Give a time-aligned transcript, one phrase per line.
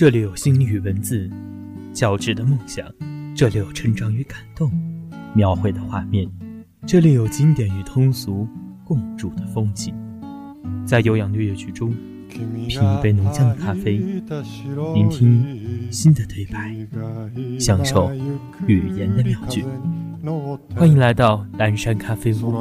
[0.00, 1.28] 这里有心理与文字
[1.92, 2.86] 交织的梦想，
[3.36, 4.72] 这里有成长与感动
[5.34, 6.26] 描绘的画面，
[6.86, 8.48] 这里有经典与通俗
[8.82, 9.94] 共筑的风景。
[10.86, 11.94] 在悠扬的乐曲中，
[12.30, 13.98] 品一杯浓香的咖啡，
[14.94, 16.74] 聆听新的对白，
[17.58, 18.10] 享受
[18.66, 19.66] 语言的妙句。
[20.74, 22.54] 欢迎来到蓝山咖啡屋，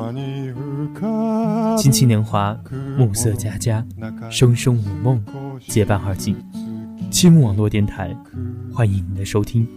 [1.77, 2.59] 青青年华，
[2.97, 3.85] 暮色佳佳，
[4.29, 5.23] 声声午梦，
[5.69, 6.35] 结伴而进。
[7.11, 8.15] 七木网络电台，
[8.73, 9.67] 欢迎您的收听，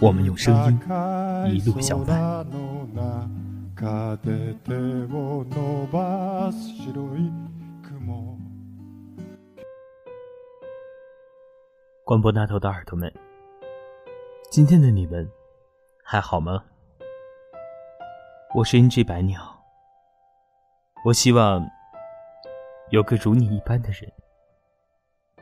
[0.00, 0.80] 我们用声音
[1.52, 2.46] 一路相伴。
[12.04, 13.12] 关播那头的耳朵们，
[14.50, 15.28] 今天的你们
[16.04, 16.62] 还好吗？
[18.54, 19.40] 我是 NG 白鸟，
[21.04, 21.68] 我希望
[22.90, 24.12] 有个如你一般的人，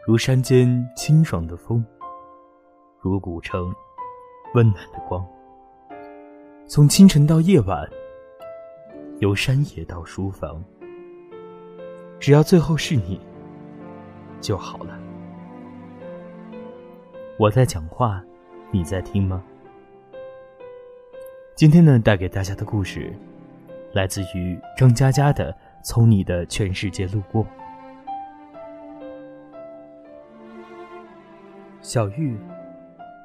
[0.06, 1.84] 如山间清爽的风，
[3.01, 3.70] 如古城
[4.55, 5.25] 温暖的光。
[6.67, 7.87] 从清晨到夜晚，
[9.19, 10.65] 由山野到书房，
[12.19, 13.21] 只要最后是你
[14.41, 14.98] 就好了。
[17.39, 18.25] 我在讲话，
[18.71, 19.45] 你在听吗？
[21.55, 23.15] 今天呢，带给大家的故事，
[23.93, 25.53] 来自于张嘉佳的
[25.84, 27.45] 《从你的全世界路过》。
[31.83, 32.39] 小玉，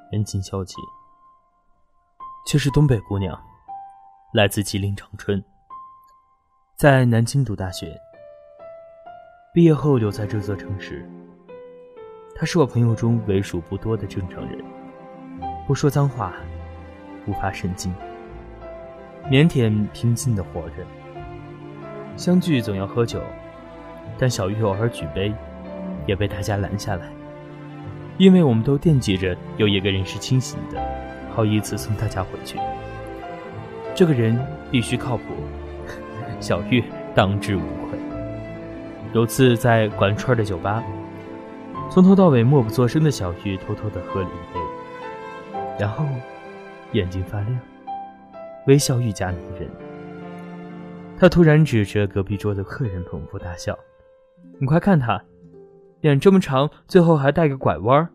[0.10, 0.76] 人情消极，
[2.48, 3.38] 却是东北姑娘，
[4.34, 5.44] 来自吉林长春，
[6.78, 8.00] 在南京读大学，
[9.54, 11.06] 毕业后留在这座城市。
[12.34, 14.64] 她是我朋友中为数不多的正常人，
[15.68, 16.34] 不说脏话，
[17.26, 17.94] 不发神经。
[19.30, 20.86] 腼腆平静的活着。
[22.16, 23.22] 相聚总要喝酒，
[24.18, 25.34] 但小玉偶尔举杯，
[26.08, 27.12] 也被大家拦下来，
[28.18, 30.82] 因为我们都惦记着有一个人是清醒的，
[31.34, 32.58] 好依次送大家回去。
[33.94, 34.40] 这个人
[34.72, 35.24] 必须靠谱，
[36.40, 36.84] 小玉
[37.14, 38.00] 当之无愧。
[39.14, 40.84] 有次在管串的酒吧，
[41.90, 44.60] 从头到尾默不作声的小玉偷偷的喝了一杯，
[45.80, 46.06] 然后
[46.94, 47.60] 眼睛发亮。
[48.68, 49.70] 微笑愈加迷人。
[51.18, 53.78] 他突然指着隔壁桌的客人捧腹大笑
[54.60, 55.24] ：“你快看他，
[56.06, 58.08] 脸这么长，最后还带个拐弯，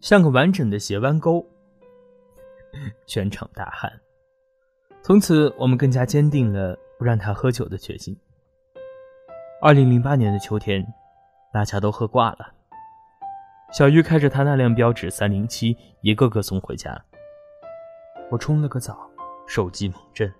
[0.00, 1.44] 像个完整的斜弯钩。”
[3.08, 3.90] 全场大喊。
[5.02, 8.16] 从此，我们更加坚定了不让他喝酒的决心。
[9.60, 10.86] 二零零八年的秋天，
[11.52, 12.54] 大家都喝挂了。
[13.72, 16.96] 小玉开着他那辆标致三零七，一个个送回家。
[18.30, 19.10] 我冲了个澡。
[19.48, 20.32] 手机猛震，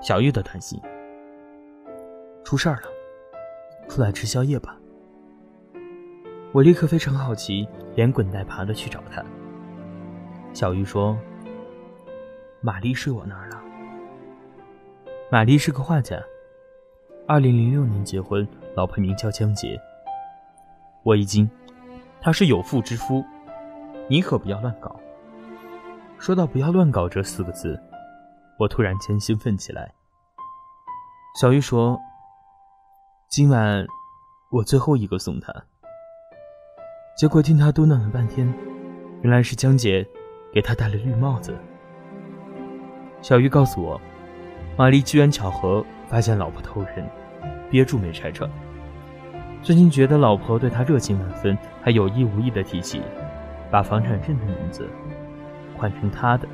[0.00, 0.80] 小玉的短信：
[2.44, 2.91] 出事儿了，
[3.88, 4.76] 出来吃宵夜吧。
[6.52, 9.24] 我立刻非常好奇，连滚带爬的去找他。
[10.52, 11.16] 小玉说
[12.60, 13.58] ：“玛丽睡我那儿了。”
[15.32, 16.22] 玛丽是个画家，
[17.26, 19.80] 二零零六年结婚，老婆名叫江洁。
[21.04, 21.50] 我一惊，
[22.20, 23.24] 他是有妇之夫，
[24.08, 24.94] 你可不要乱搞。
[26.18, 27.80] 说到“不要乱搞”这四个字，
[28.58, 29.90] 我突然间兴奋起来。
[31.40, 31.98] 小玉说
[33.32, 33.86] ：“今晚
[34.50, 35.50] 我最后一个送他。”
[37.16, 38.46] 结果听他嘟囔了半天，
[39.22, 40.06] 原来是江姐
[40.52, 41.56] 给他戴了绿帽子。
[43.22, 43.98] 小玉告诉我，
[44.76, 47.08] 玛丽机缘巧合发现老婆偷人，
[47.70, 48.50] 憋住没拆穿。
[49.62, 53.00] 最近觉得老婆对他热情万分，还有意无意的提起
[53.70, 54.86] 把房产证的名字。
[55.78, 56.46] 换成他的，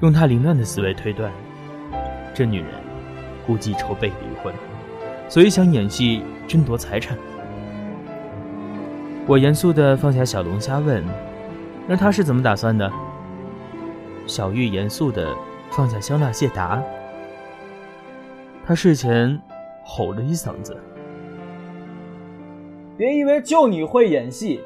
[0.00, 1.32] 用他凌乱的思维推断，
[2.32, 2.70] 这女人
[3.44, 4.54] 估计筹备离婚，
[5.30, 7.16] 所以想演戏争夺财产。
[9.28, 11.04] 我严肃的放下小龙虾问
[11.86, 12.90] ：“那他是怎么打算的？”
[14.26, 15.32] 小玉严肃的
[15.70, 16.82] 放下香辣蟹答
[18.66, 19.40] ：“他事前
[19.84, 20.76] 吼了一嗓子，
[22.96, 24.60] 别以为就你会演戏。”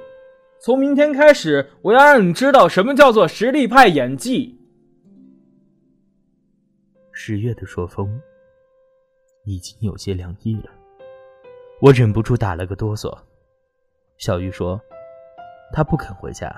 [0.62, 4.58] 从明天开始，我要让你知道什么叫做实力派演技。
[7.12, 8.18] 十月的朔风
[9.44, 10.70] 已经有些凉意了，
[11.80, 13.16] 我忍不住打了个哆嗦。
[14.16, 14.80] 小玉说
[15.72, 16.50] ：“她不肯回家，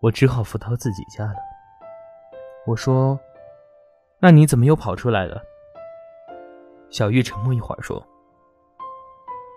[0.00, 1.36] 我只好扶到自己家了。”
[2.66, 3.18] 我说
[4.18, 5.42] ：“那你怎么又跑出来了？”
[6.90, 8.04] 小玉沉默一会儿说：“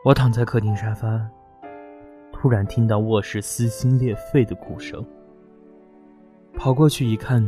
[0.06, 1.28] 我躺在客厅沙发。”
[2.34, 5.04] 突然听到卧室撕心裂肺的哭声，
[6.54, 7.42] 跑过去一看，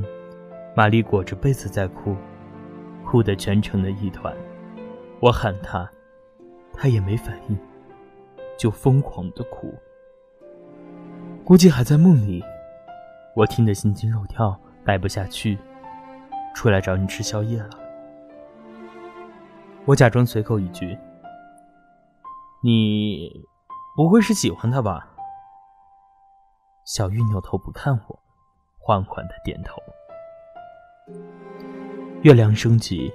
[0.75, 2.15] 玛丽裹着被子在哭，
[3.05, 4.35] 哭得蜷成了一团。
[5.21, 5.89] 我喊她，
[6.73, 7.57] 她也没反应，
[8.57, 9.73] 就疯狂的哭。
[11.43, 12.43] 估计还在梦里。
[13.35, 15.57] 我听得心惊肉跳，待不下去，
[16.55, 17.69] 出来找你吃宵夜了。
[19.85, 20.97] 我假装随口一句
[22.61, 23.45] ：“你
[23.95, 25.07] 不会是喜欢他吧？”
[26.85, 28.19] 小玉扭头不看我，
[28.77, 29.81] 缓缓的点头。
[32.23, 33.13] 月亮升起，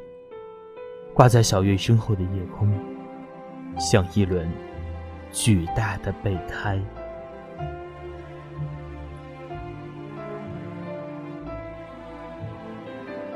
[1.15, 2.69] 挂在小月身后的夜空，
[3.79, 4.51] 像一轮
[5.31, 6.77] 巨大的备胎。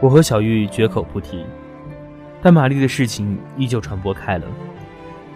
[0.01, 1.47] 我和小玉绝口不提，
[2.43, 4.47] 但玛丽的事情依旧传播开了，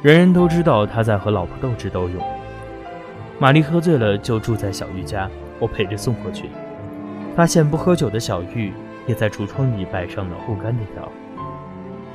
[0.03, 2.21] 人人都知道她在和老婆斗智斗勇。
[3.39, 5.31] 玛丽喝醉了，就住在小玉家，
[5.61, 6.49] 我陪着送过去，
[7.37, 8.73] 发现不喝酒的小玉
[9.07, 11.09] 也在橱窗里摆上了护肝的药。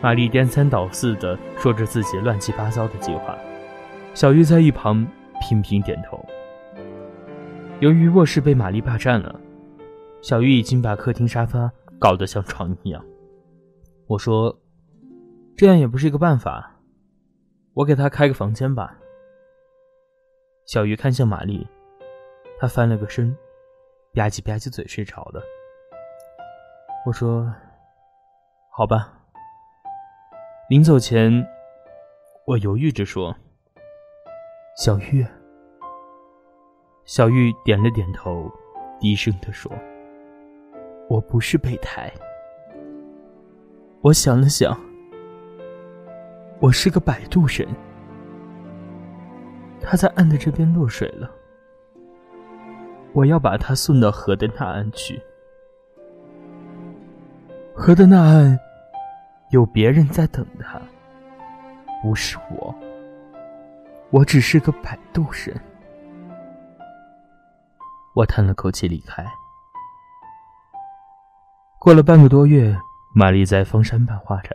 [0.02, 3.38] 玛丽颠三倒四的说着自己乱七八糟的计划，
[4.14, 5.06] 小玉在一旁
[5.42, 6.24] 频频点头。
[7.80, 9.40] 由于卧室被玛丽霸占了，
[10.22, 11.72] 小玉已经把客厅沙发。
[12.00, 13.04] 搞得像床一样，
[14.06, 14.56] 我说，
[15.56, 16.76] 这样也不是一个办法，
[17.74, 18.96] 我给他开个房间吧。
[20.68, 21.68] 小鱼看向玛丽，
[22.60, 23.36] 她翻了个身，
[24.14, 25.42] 吧唧吧唧嘴睡着了。
[27.08, 27.52] 我说，
[28.70, 29.17] 好吧。
[30.70, 31.32] 临走前，
[32.44, 33.34] 我犹豫着说
[34.76, 35.26] ：“小玉。”
[37.06, 38.52] 小玉点了点头，
[39.00, 39.72] 低声的说。
[41.08, 42.12] 我不是备胎。
[44.02, 44.78] 我想了想，
[46.60, 47.66] 我是个摆渡人。
[49.80, 51.32] 他在岸的这边落水了，
[53.14, 55.18] 我要把他送到河的那岸去。
[57.74, 58.60] 河的那岸
[59.50, 60.82] 有别人在等他，
[62.04, 62.76] 不是我。
[64.10, 65.56] 我只是个摆渡人。
[68.14, 69.26] 我叹了口气离开。
[71.80, 72.76] 过了半个多月，
[73.14, 74.52] 玛丽在方山办画展。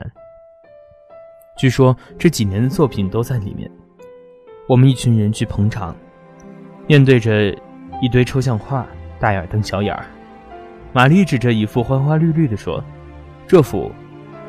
[1.56, 3.71] 据说这几年的作品都在里面。
[4.69, 5.95] 我们一群人去捧场，
[6.87, 7.56] 面对着
[8.00, 8.87] 一堆抽象画，
[9.19, 10.05] 大眼瞪小眼儿。
[10.93, 12.83] 玛丽指着一幅花花绿绿的说
[13.47, 13.91] ：“这幅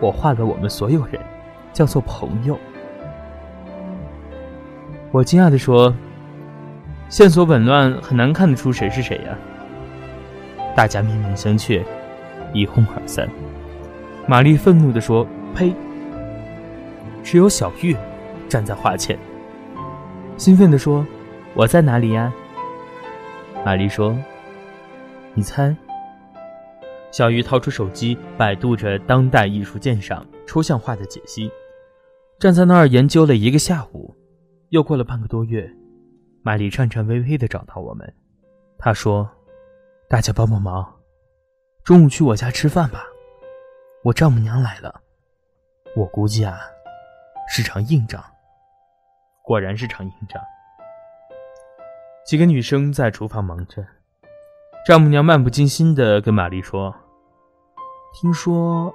[0.04, 1.20] 我画给我们所有人，
[1.72, 2.60] 叫做朋友。”
[5.12, 5.94] 我惊讶地说
[7.08, 9.38] ：“线索紊乱，很难看得出谁是谁呀。”
[10.76, 11.82] 大家面面相觑。
[12.56, 13.28] 一哄而散。
[14.28, 15.74] 玛丽愤怒地说：“呸！
[17.24, 17.96] 只有小玉
[18.48, 19.18] 站在画前。”
[20.38, 21.04] 兴奋地说
[21.56, 22.32] ：“我在哪里呀？”
[23.66, 24.16] 玛丽说
[25.34, 25.76] ：“你猜。”
[27.14, 31.52] 小鱼掏出手机，百度着当代艺术鉴赏抽象画的解析，
[32.40, 34.18] 站在那儿研究了一个下午。
[34.70, 35.72] 又过了半个多月，
[36.42, 38.12] 玛丽颤颤巍巍地找到我们，
[38.80, 39.30] 她说
[40.10, 40.92] ：“大家帮帮忙。”
[41.86, 43.06] 中午去我家吃饭吧，
[44.02, 45.00] 我丈母娘来了。
[45.96, 46.58] 我估计啊，
[47.48, 48.24] 是场硬仗。
[49.44, 50.42] 果然是场硬仗。
[52.26, 53.86] 几个女生在厨房忙着，
[54.88, 56.96] 丈母娘漫不经心地跟玛丽说
[58.14, 58.94] ：“听说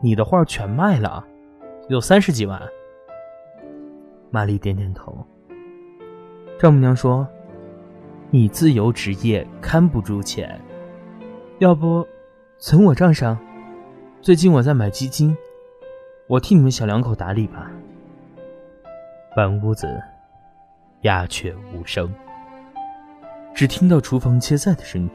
[0.00, 1.26] 你的画全卖了，
[1.88, 2.62] 有三十几万。”
[4.30, 5.26] 玛丽点点头。
[6.58, 7.26] 丈母娘说
[8.30, 10.58] ：“你自由职业，看不住钱，
[11.58, 12.06] 要不？”
[12.56, 13.36] 存我账上，
[14.22, 15.36] 最近我在买基金，
[16.28, 17.70] 我替你们小两口打理吧。
[19.34, 20.00] 半屋子
[21.00, 22.10] 鸦雀无声，
[23.52, 25.10] 只听到厨房切菜的声音。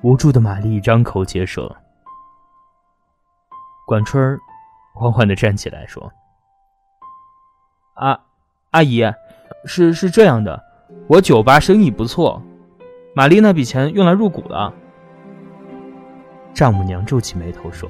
[0.00, 1.76] 无助的玛丽张口结舌。
[3.92, 4.40] 管春儿
[4.94, 6.10] 缓缓的站起来说
[7.92, 8.18] ：“阿
[8.70, 9.02] 阿姨，
[9.66, 10.64] 是是这样的，
[11.08, 12.42] 我酒吧生意不错，
[13.14, 14.72] 玛丽那笔钱用来入股了。”
[16.54, 17.86] 丈母娘皱起眉头说：“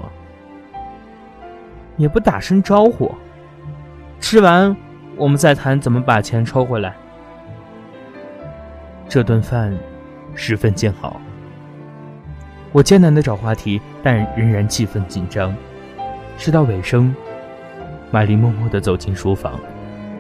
[1.97, 3.15] 也不打声招呼，
[4.19, 4.77] 吃完
[5.17, 6.97] 我们再谈怎么把钱抽回来。”
[9.09, 9.73] 这顿饭
[10.35, 11.17] 十分煎熬，
[12.73, 15.55] 我艰难的找话题，但仍然气氛紧张。
[16.43, 17.15] 吃到尾声，
[18.11, 19.61] 玛丽默默的走进书房，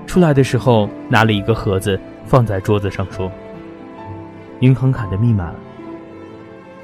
[0.07, 3.29] 出来的时候拿了一个盒子放在桌子上，说
[4.63, 5.53] ：“银行卡的密码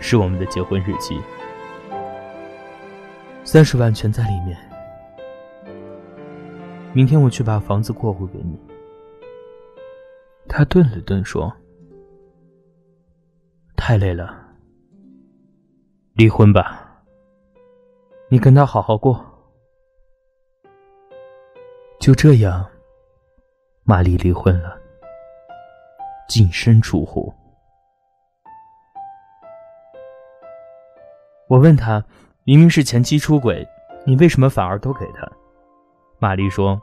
[0.01, 1.17] 是我们的结婚日期。”
[3.47, 4.59] 三十万全在里面。
[6.93, 8.59] 明天我去把房子过户给你。
[10.49, 11.53] 他顿了顿，说
[13.79, 14.37] ：“太累了，
[16.15, 17.05] 离婚吧。
[18.29, 19.25] 你跟他好好过。”
[22.09, 22.67] 就这样，
[23.85, 24.79] 玛丽离婚了。
[26.27, 27.31] 净身出户。
[31.51, 32.03] 我问他，
[32.45, 33.63] 明明是前妻出轨，
[34.07, 35.31] 你为什么反而都给他？
[36.19, 36.81] 玛丽说：“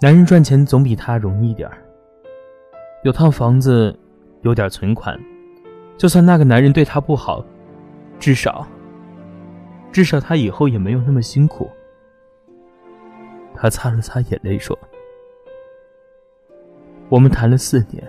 [0.00, 1.82] 男人赚钱总比他容易点儿，
[3.02, 3.98] 有套房子，
[4.42, 5.18] 有点存款，
[5.98, 7.44] 就算那个男人对她不好，
[8.20, 8.64] 至少，
[9.90, 11.68] 至少他以后也没有那么辛苦。”
[13.60, 14.76] 他擦了擦眼泪说
[17.10, 18.02] ：“我们谈了四年，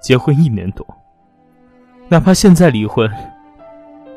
[0.00, 0.86] 结婚一年多，
[2.08, 3.10] 哪怕现在离婚。”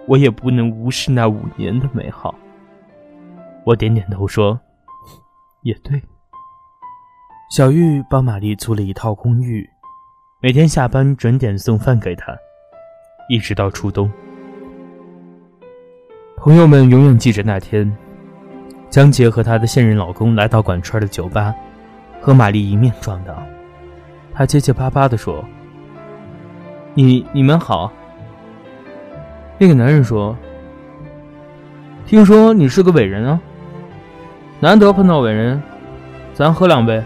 [0.08, 2.34] 我也不能无视那五年的美好。
[3.66, 4.58] 我点点头说
[5.64, 6.02] ：“也对。”
[7.50, 9.68] 小玉帮玛丽租了一套公寓，
[10.40, 12.38] 每天下班准点送饭给她，
[13.28, 14.10] 一直到初冬。
[16.38, 17.92] 朋友们永远记着那天，
[18.90, 21.54] 江杰和他的现任老公来到管川的酒吧，
[22.22, 23.36] 和玛丽迎面撞到。
[24.34, 25.44] 他结结巴巴地说
[26.94, 27.92] ：“你你们好。”
[29.58, 30.36] 那个男人说
[32.06, 33.40] ：“听说你是个伟人啊，
[34.60, 35.62] 难得碰到伟人，
[36.34, 37.02] 咱喝两杯。”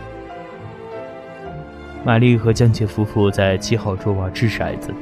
[2.03, 4.93] 玛丽和江杰夫妇在七号桌玩掷骰子，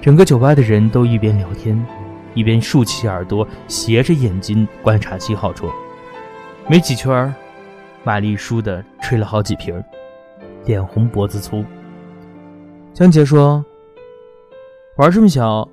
[0.00, 1.82] 整个酒吧的人都一边聊天，
[2.34, 5.72] 一边竖起耳朵，斜着眼睛观察七号桌。
[6.68, 7.34] 没几圈，
[8.02, 9.82] 玛丽输的吹了好几瓶，
[10.64, 11.64] 脸红脖子粗。
[12.92, 13.64] 江杰说
[14.98, 15.68] ：“玩这么小。”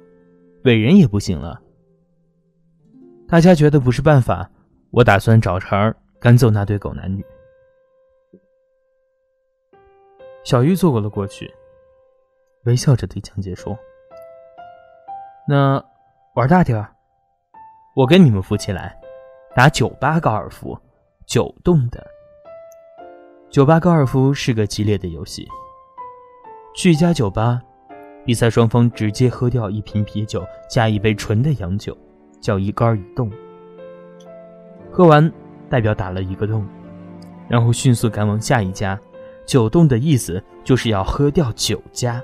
[0.64, 1.60] 伟人也不行了，
[3.28, 4.48] 大家觉得不是办法，
[4.92, 7.26] 我打算找茬赶走那对狗男女。
[10.44, 11.52] 小玉坐过了过去，
[12.66, 13.76] 微笑着对江杰说
[15.50, 15.84] ：“那
[16.34, 16.90] 玩大点儿，
[17.94, 18.98] 我跟你们夫妻来
[19.54, 20.80] 打酒吧高尔夫，
[21.26, 22.02] 九洞的。
[23.50, 25.46] 酒吧高尔夫是个激烈的游戏，
[26.74, 27.62] 去一家酒吧。”
[28.24, 31.98] 比赛双方直接喝掉一瓶啤酒加一杯纯的洋酒，
[32.40, 33.30] 叫一杆一洞。
[34.90, 35.30] 喝完，
[35.70, 36.66] 代表打了一个洞，
[37.50, 38.98] 然后迅速赶往下一家。
[39.46, 42.22] 九洞的意思就是要喝掉九家，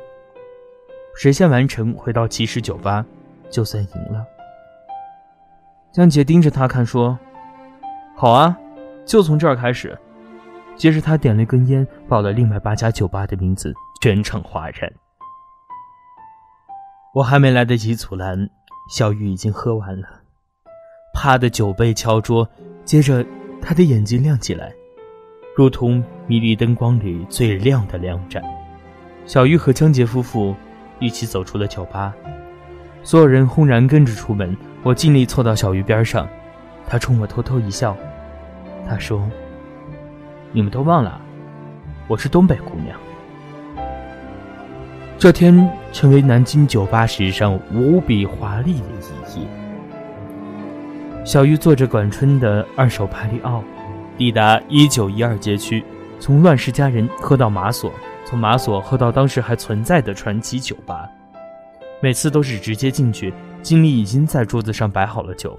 [1.13, 3.05] 谁先完成回到起始酒吧，
[3.49, 4.25] 就算赢了。
[5.91, 7.17] 江姐盯着他看，说
[8.15, 8.57] ：“好啊，
[9.05, 9.97] 就从这儿开始。”
[10.75, 14.93] 接着他点了一根烟，报了另外八家酒吧的名字，全场哗然。
[17.15, 18.47] 我还没来得及阻拦，
[18.91, 20.07] 小玉已经喝完了，
[21.15, 22.47] 啪的酒杯敲桌，
[22.85, 23.25] 接着
[23.59, 24.71] 他的眼睛亮起来，
[25.55, 28.43] 如同迷离灯光里最亮的两盏。
[29.25, 30.55] 小玉和江杰夫妇
[30.99, 32.13] 一起走出了酒吧，
[33.03, 34.55] 所有人轰然跟着出门。
[34.83, 36.27] 我尽力凑到小鱼边上，
[36.87, 37.97] 他冲我偷偷一笑，
[38.87, 39.27] 他说
[40.53, 41.19] ：“你们都忘了，
[42.07, 42.97] 我是东北姑娘。”
[45.19, 48.85] 这天成为南京酒吧史上无比华丽的
[49.33, 49.47] 一夜。
[51.25, 53.61] 小鱼坐着管春的二手帕里奥，
[54.15, 55.83] 抵达一九一二街区，
[56.19, 57.91] 从乱世佳人喝到马索，
[58.23, 61.09] 从马索喝到当时还存在的传奇酒吧。
[61.99, 65.57] 每次都是直接进去，经理已经在桌子上摆好了酒，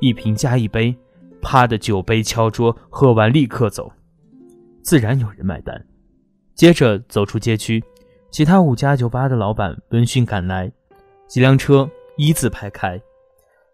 [0.00, 0.94] 一瓶加一杯，
[1.42, 3.92] 啪的酒杯敲桌，喝完立刻走，
[4.82, 5.84] 自然有人买单。
[6.54, 7.82] 接着走出街区。
[8.30, 10.68] 其他五家酒吧的老板闻讯赶来，
[11.28, 13.00] 几辆车一字排开，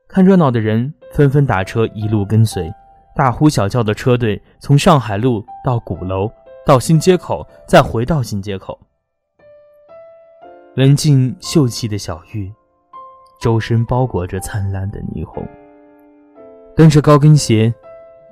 [0.07, 2.71] 看热闹的人纷纷打车一路跟随，
[3.17, 6.31] 大呼小叫的车队从上海路到鼓楼，
[6.67, 8.79] 到新街口，再回到新街口。
[10.77, 12.49] 文静秀气的小玉，
[13.41, 15.45] 周身包裹着灿烂的霓虹，
[16.77, 17.75] 蹬着高跟鞋，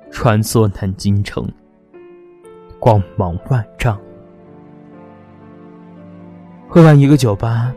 [0.09, 1.45] 穿梭南京城，
[2.79, 3.99] 光芒万丈。
[6.69, 7.75] 喝完一个酒吧，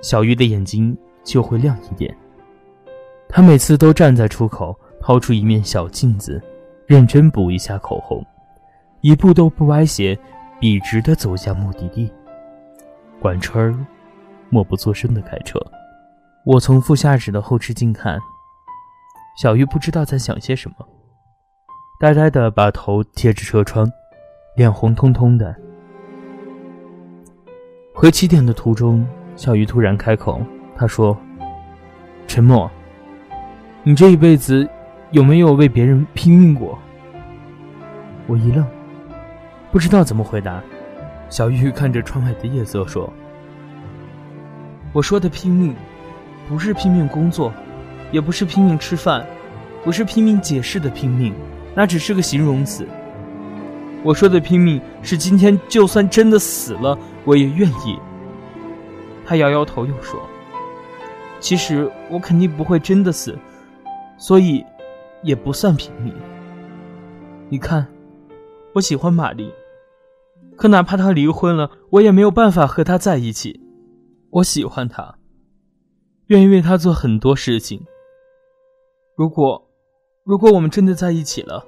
[0.00, 2.16] 小玉的眼睛就会亮一点。
[3.28, 6.42] 她每次都站在出口，掏出一面小镜子，
[6.86, 8.24] 认真补一下口红，
[9.02, 10.18] 一步都不歪斜，
[10.58, 12.10] 笔直地走向目的地。
[13.20, 13.86] 管春
[14.48, 15.60] 默不作声地开车，
[16.42, 18.18] 我从副驾驶的后视镜看，
[19.36, 20.76] 小玉不知道在想些什么，
[22.00, 23.86] 呆呆地把头贴着车窗，
[24.56, 25.54] 脸红彤彤的。
[27.94, 30.40] 回起点的途中，小鱼突然开口，
[30.74, 31.14] 他说
[32.26, 32.70] ：“陈默，
[33.82, 34.66] 你这一辈子
[35.10, 36.78] 有没有为别人拼命过？”
[38.26, 38.66] 我一愣，
[39.70, 40.62] 不知道怎么回答。
[41.30, 43.10] 小玉看着窗外的夜色说
[44.92, 45.74] ：“我说的拼命，
[46.48, 47.52] 不是拼命工作，
[48.10, 49.24] 也不是拼命吃饭，
[49.84, 51.32] 不是拼命解释的拼命，
[51.72, 52.84] 那只是个形容词。
[54.02, 57.96] 我说的拼命是今天就算真的死了，我也愿意。
[59.24, 60.20] 他摇摇头，又说
[61.38, 63.38] ：“其实我肯定不会真的死，
[64.18, 64.64] 所以
[65.22, 66.12] 也不算拼命。
[67.48, 67.86] 你看，
[68.72, 69.52] 我喜欢玛丽，
[70.60, 73.58] 可哪怕她离婚了，我也没有办法和她在一起。
[74.28, 75.16] 我喜欢她，
[76.26, 77.86] 愿意为她做很多事情。
[79.16, 79.70] 如果，
[80.22, 81.66] 如果我们真的在一起了。”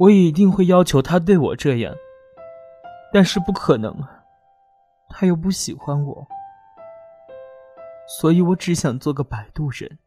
[0.00, 1.94] 我也一定会要求他对我这样，
[3.12, 3.94] 但是不可能，
[5.10, 6.26] 他又不喜欢我，
[8.18, 9.98] 所以我只想做个摆渡人，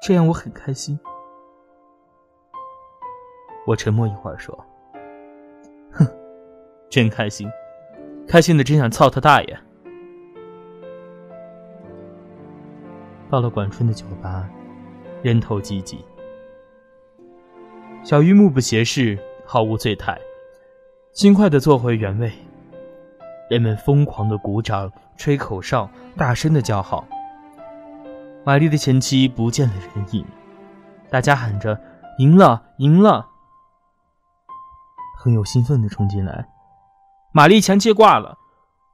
[0.00, 0.96] 这样我很开心。
[3.66, 4.56] 我沉默一会儿说：“，
[6.88, 7.50] 真开心，
[8.26, 9.58] 开心的真想操他大爷。”
[13.30, 14.48] 到了管春的酒吧，
[15.22, 16.04] 人头济济。
[18.02, 20.18] 小玉目不斜视，毫无醉态，
[21.12, 22.32] 轻快地坐回原位。
[23.50, 27.06] 人们疯狂地鼓掌、吹口哨、大声地叫好。
[28.44, 30.24] 玛丽的前妻不见了人影，
[31.10, 31.78] 大家喊着
[32.18, 33.26] “赢了，赢了”，
[35.18, 36.48] 很有兴奋的冲进来。
[37.38, 38.36] 玛丽前妻挂了，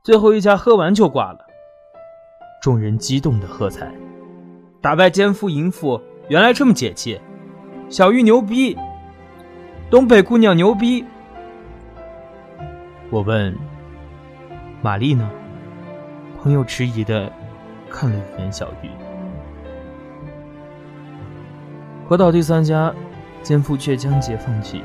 [0.02, 1.38] 最后一家喝完就挂了。
[2.60, 3.90] 众人激动的喝彩，
[4.82, 5.98] 打败奸夫淫妇，
[6.28, 7.18] 原来这么解气！
[7.88, 8.76] 小玉牛逼！
[9.88, 11.02] 东北姑娘牛逼！
[13.08, 13.56] 我问
[14.84, 15.30] ：“玛丽呢？”
[16.38, 17.32] 朋友迟疑的
[17.88, 18.90] 看了一眼小玉。
[22.06, 22.94] 河岛第三家，
[23.42, 24.84] 奸夫却江杰放弃，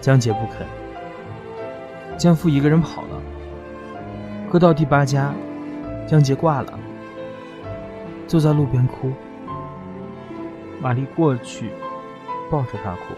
[0.00, 0.66] 江杰不肯，
[2.18, 3.20] 江父一个人跑了。
[4.50, 5.34] 河到第八家，
[6.06, 6.78] 江杰挂了，
[8.26, 9.12] 坐在路边哭。
[10.80, 11.70] 玛丽过去，
[12.50, 13.14] 抱着他哭。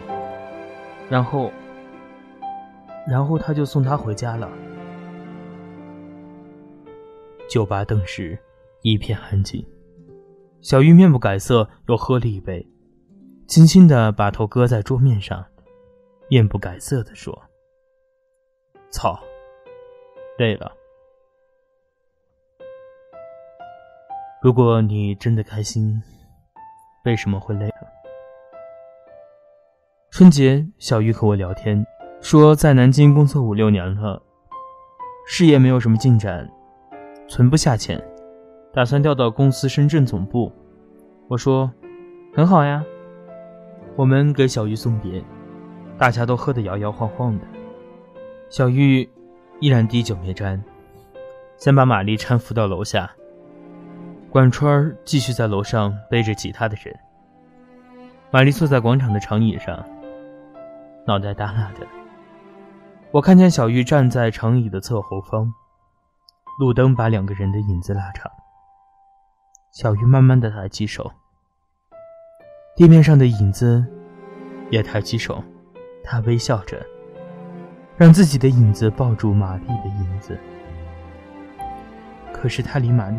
[1.10, 1.50] 然后，
[3.06, 4.48] 然后他就送她回家了。
[7.48, 8.38] 酒吧顿时
[8.82, 9.64] 一片安静。
[10.60, 12.66] 小玉面不改色，又喝了一杯，
[13.46, 15.44] 轻轻的把头搁在桌面上，
[16.28, 17.38] 面不改色的说
[18.94, 19.18] ：“操，
[20.38, 20.70] 累了。
[24.40, 26.00] 如果你真的开心，
[27.04, 27.88] 为什么会累呢？”
[30.12, 31.84] 春节，小玉和我聊天，
[32.20, 34.22] 说在南京工作五六年了，
[35.26, 36.48] 事业没有什么进展，
[37.26, 38.00] 存不下钱，
[38.72, 40.52] 打算调到公司深圳总部。
[41.26, 41.68] 我说，
[42.32, 42.84] 很好呀。
[43.96, 45.20] 我们给小玉送别，
[45.98, 47.44] 大家都喝得摇摇晃晃的，
[48.54, 49.10] 小玉
[49.58, 50.62] 依然滴酒没沾，
[51.56, 53.10] 先把玛丽搀扶到楼下。
[54.30, 56.96] 管川继续在楼上背着其他的人，
[58.30, 59.84] 玛丽坐在广场的长椅上。
[61.04, 61.84] 脑袋耷拉的，
[63.10, 65.52] 我看见小玉站在长椅的侧后方，
[66.60, 68.30] 路灯把两个人的影子拉长。
[69.72, 71.10] 小玉慢慢的抬起手，
[72.76, 73.84] 地面上的影子
[74.70, 75.42] 也抬起手，
[76.04, 76.80] 她微笑着，
[77.96, 80.38] 让自己的影子抱住玛丽的影子。
[82.32, 83.16] 可是他离玛丽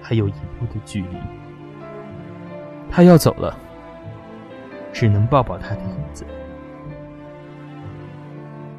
[0.00, 1.16] 还有一步的距离，
[2.90, 3.56] 他要走了，
[4.92, 6.24] 只能抱抱他的影子。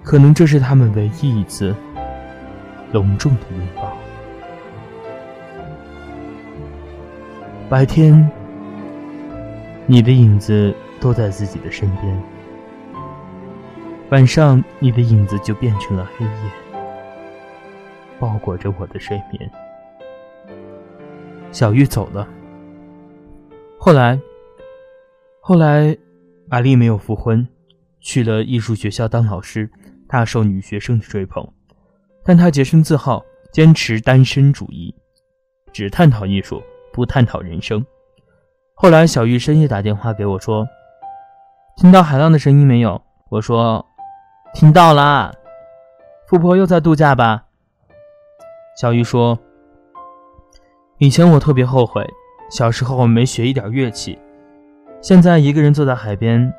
[0.04, 1.76] 可能这是他们唯一一次
[2.94, 3.92] 隆重的拥抱。
[7.70, 8.32] 白天，
[9.86, 12.18] 你的影子都在自己的身边；
[14.10, 16.32] 晚上，你的影子就变成了黑夜，
[18.18, 19.52] 包裹着我的睡眠。
[21.52, 22.26] 小玉走了。
[23.78, 24.18] 后来，
[25.42, 25.98] 后来，
[26.48, 27.46] 玛丽没有复婚，
[28.00, 29.70] 去了艺术学校当老师。
[30.10, 31.46] 大受女学生的追捧，
[32.24, 34.96] 但她洁身自好，坚持单身主义，
[35.74, 37.86] 只探讨艺术，不探讨人生。
[38.74, 40.66] 后来，小玉深夜打电话给我，说
[41.76, 43.86] ：“听到海浪的声音没有？”我说
[44.54, 45.32] ：“听到啦。”
[46.28, 47.46] 富婆又在度假吧？
[48.82, 49.38] 小鱼说
[51.00, 52.06] ：“以前我特别后悔，
[52.50, 54.18] 小时候没学一点乐器，
[55.02, 56.54] 现在一个人坐在海边。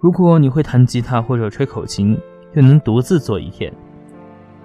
[0.00, 2.18] 如果你会弹吉他或者吹口琴。”
[2.54, 3.70] 就能独自坐一天，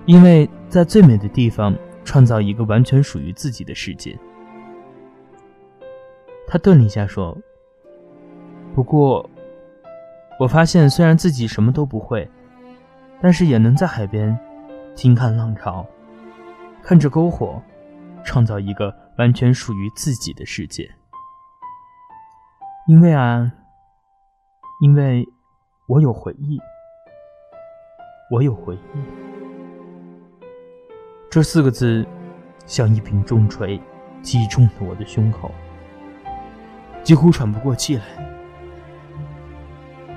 [0.05, 4.17] 因为在最美的地方创造一个完全属于自己的世界。
[6.47, 7.37] 他顿了一下，说
[8.73, 9.29] ：“不过，
[10.41, 12.27] 我发现虽然自己什么都不会，
[13.21, 14.35] 但是也能在海边
[14.95, 15.85] 听看浪潮，
[16.81, 17.61] 看着篝火，
[18.25, 20.89] 创造一个完全属于自己的世界。
[22.87, 23.51] 因为啊，
[24.81, 25.23] 因为
[25.85, 26.59] 我有回忆。”
[28.31, 28.99] 我有回忆。
[31.29, 32.03] 这四个字，
[32.65, 33.79] 像一柄重锤，
[34.23, 35.51] 击中了我的胸口，
[37.03, 38.30] 几乎喘不过气来。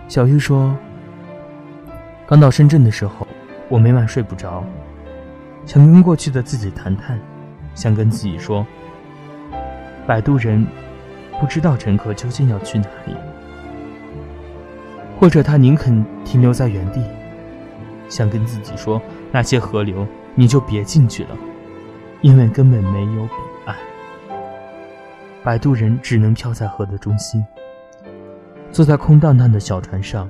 [0.06, 0.76] 小玉说
[2.28, 3.26] ：“刚到深圳的时候，
[3.68, 4.62] 我每晚睡不着，
[5.64, 7.18] 想跟过去的自己谈谈，
[7.74, 8.66] 想跟自己说，
[10.06, 10.64] 摆渡人
[11.40, 13.14] 不知道乘客究竟要去哪里。”
[15.18, 17.02] 或者他宁肯停留在原地，
[18.08, 19.00] 想跟自己说：
[19.32, 21.30] 那些河流你就别进去了，
[22.20, 23.32] 因为根本没有彼
[23.64, 23.74] 岸。
[25.42, 27.42] 摆渡人只能漂在河的中心，
[28.74, 30.28] 坐在空荡荡的小船上，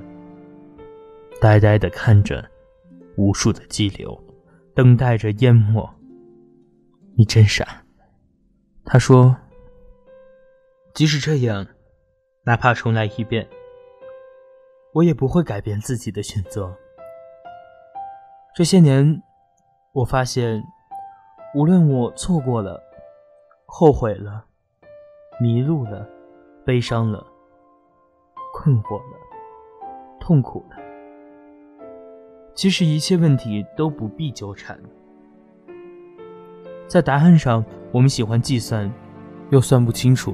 [1.41, 2.47] 呆呆地看着
[3.17, 4.15] 无数的激流，
[4.75, 5.89] 等待着淹没。
[7.17, 7.83] 你真傻，
[8.85, 9.35] 他说。
[10.93, 11.65] 即使这样，
[12.43, 13.47] 哪怕重来一遍。
[14.93, 16.71] 我也不会改变自己的选择。
[18.55, 19.23] 这些年，
[19.91, 20.63] 我发现，
[21.55, 22.79] 无论我错过了、
[23.65, 24.45] 后悔了、
[25.41, 26.07] 迷路了、
[26.63, 27.25] 悲伤了、
[28.57, 29.17] 困惑了、
[30.17, 30.77] 痛苦了，
[32.55, 34.79] 其实一切问题都不必纠缠。
[36.87, 38.89] 在答案上，我们喜欢计算，
[39.49, 40.33] 又算不清楚，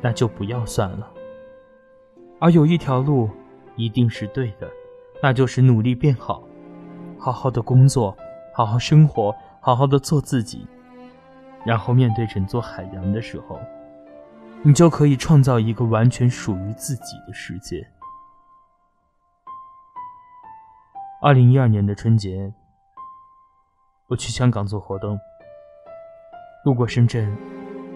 [0.00, 1.08] 那就不要算了。
[2.40, 3.30] 而有一条路。
[3.76, 4.68] 一定是对的，
[5.22, 6.42] 那就是努力变好，
[7.16, 8.14] 好好的工作，
[8.52, 10.66] 好好生活，好好的做自己，
[11.64, 13.58] 然后面对整座海洋的时候，
[14.62, 17.86] 你就可以创造一个完全属于自己的世界。
[21.22, 22.52] 二零一二年的春节，
[24.08, 25.18] 我去香港做活动，
[26.64, 27.34] 路过深圳，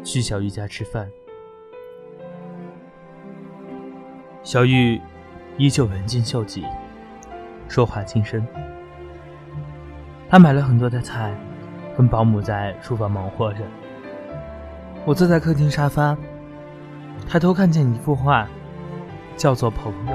[0.03, 1.09] 去小玉家吃饭，
[4.43, 5.01] 小玉。
[5.57, 6.65] 依旧文静秀气，
[7.69, 8.45] 说话轻声。
[10.29, 11.33] 她买了很多的菜，
[11.97, 13.61] 跟保姆在厨房忙活着。
[15.07, 16.19] 我坐在客厅沙发，
[17.29, 18.49] 抬头看见一幅画，
[19.37, 20.13] 叫做《朋友》。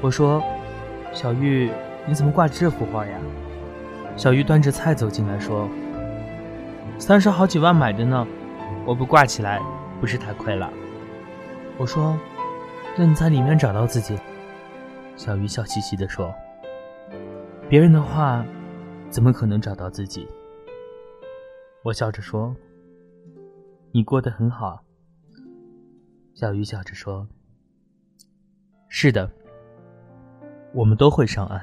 [0.00, 0.42] 我说
[1.12, 1.70] ：“小玉，
[2.06, 3.18] 你怎么挂这幅画呀？”
[4.16, 5.68] 小玉端着菜走进来，说
[6.98, 8.26] ：“三十好几万买的呢，
[8.84, 9.60] 我不挂起来，
[10.00, 10.70] 不是太亏了。”
[11.78, 12.16] 我说。
[12.98, 14.18] 那你在里面找到自己？
[15.16, 16.34] 小鱼笑嘻嘻地说
[17.68, 18.42] ：“别人的话，
[19.10, 20.26] 怎么可能找到自己？”
[21.84, 22.56] 我笑着说
[23.92, 24.80] ：“你过得很好。”
[26.36, 27.26] 小鱼笑着说
[28.88, 29.30] ：“是的，
[30.74, 31.58] 我们都会上岸，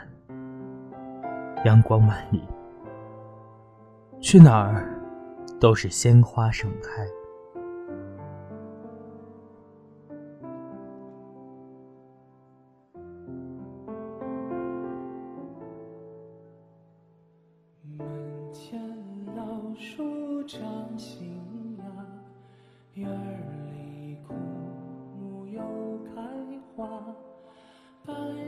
[1.63, 2.41] 阳光万里，
[4.19, 4.99] 去哪儿
[5.59, 7.07] 都是鲜花盛开。”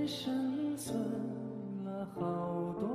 [0.07, 0.95] 生存
[1.83, 2.21] 了好
[2.79, 2.94] 多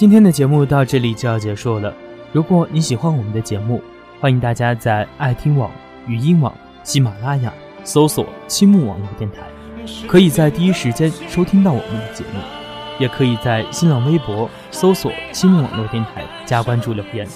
[0.00, 1.92] 今天的节目到这里就要结束了。
[2.32, 3.82] 如果你喜欢我们的节目，
[4.18, 5.70] 欢迎大家在爱听网、
[6.06, 6.50] 语音网、
[6.82, 7.52] 喜马拉雅
[7.84, 9.42] 搜索“青木网络电台”，
[10.08, 12.40] 可以在第一时间收听到我们的节目；
[12.98, 17.28] 也可以在新浪微博搜索“青木网络电台”加关注留言。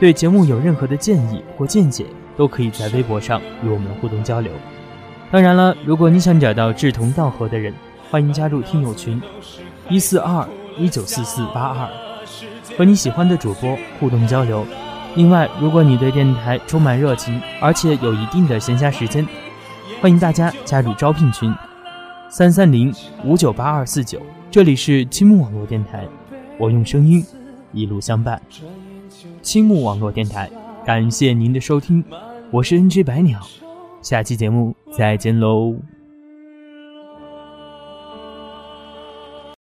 [0.00, 2.04] 对节目有任何的建议或见解，
[2.36, 4.50] 都可以在微博上与我们互动交流。
[5.30, 7.72] 当然了，如果你想找到志同道合的人，
[8.10, 9.22] 欢迎加入听友群
[9.88, 10.44] 一四二
[10.76, 11.88] 一九四四八二，
[12.76, 14.66] 和你喜欢的主播互动交流。
[15.14, 19.26] 另外，如果你对电台充满热情，而且有一定的闲暇时间，
[20.00, 21.52] 欢迎大家加入招聘群
[22.28, 24.20] 三三零五九八二四九。
[24.50, 26.06] 这里是青木网络电台，
[26.58, 27.24] 我用声音
[27.72, 28.40] 一路相伴。
[29.42, 30.48] 青木网络电台，
[30.84, 32.04] 感谢您的收听，
[32.50, 33.40] 我是 NG 白鸟，
[34.02, 35.97] 下期节目再见喽。